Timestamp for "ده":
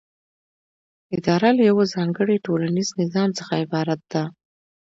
4.11-4.23